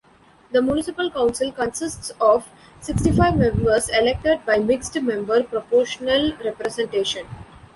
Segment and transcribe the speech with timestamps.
[0.51, 2.47] The municipal council consists of
[2.79, 7.27] sixty-five members elected by mixed-member proportional representation.